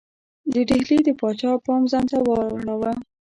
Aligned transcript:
د 0.53 0.55
ډهلي 0.69 0.99
د 1.03 1.09
پاچا 1.19 1.51
پام 1.65 1.81
ځانته 1.91 2.17
واړاوه. 2.25 2.91